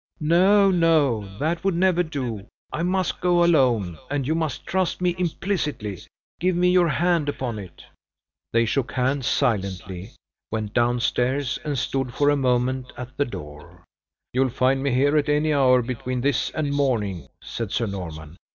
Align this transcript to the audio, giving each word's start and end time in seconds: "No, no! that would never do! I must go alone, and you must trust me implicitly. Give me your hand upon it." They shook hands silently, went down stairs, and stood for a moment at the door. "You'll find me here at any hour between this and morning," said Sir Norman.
"No, 0.19 0.71
no! 0.71 1.37
that 1.37 1.63
would 1.63 1.75
never 1.75 2.01
do! 2.01 2.47
I 2.73 2.81
must 2.81 3.21
go 3.21 3.43
alone, 3.43 3.99
and 4.09 4.25
you 4.25 4.33
must 4.33 4.65
trust 4.65 4.99
me 4.99 5.13
implicitly. 5.19 5.99
Give 6.39 6.55
me 6.55 6.71
your 6.71 6.87
hand 6.89 7.29
upon 7.29 7.59
it." 7.59 7.83
They 8.51 8.65
shook 8.65 8.93
hands 8.93 9.27
silently, 9.27 10.13
went 10.49 10.73
down 10.73 11.01
stairs, 11.01 11.59
and 11.63 11.77
stood 11.77 12.15
for 12.15 12.31
a 12.31 12.35
moment 12.35 12.91
at 12.97 13.15
the 13.15 13.25
door. 13.25 13.83
"You'll 14.33 14.49
find 14.49 14.81
me 14.81 14.91
here 14.91 15.15
at 15.17 15.29
any 15.29 15.53
hour 15.53 15.83
between 15.83 16.21
this 16.21 16.49
and 16.49 16.71
morning," 16.73 17.27
said 17.43 17.71
Sir 17.71 17.85
Norman. 17.85 18.37